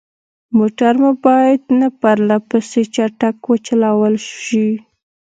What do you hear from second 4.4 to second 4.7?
شي.